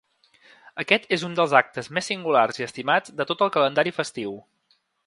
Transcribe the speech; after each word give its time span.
Aquest 0.83 1.05
és 1.17 1.25
un 1.27 1.35
dels 1.41 1.53
actes 1.61 1.91
més 1.99 2.09
singulars 2.13 2.63
i 2.63 2.67
estimats 2.71 3.17
de 3.21 3.31
tot 3.35 3.47
el 3.49 3.57
calendari 3.59 3.97
festiu. 4.01 4.39